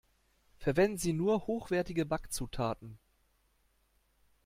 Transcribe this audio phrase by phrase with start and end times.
[0.57, 2.97] Verwenden Sie nur hochwertige Backzutaten!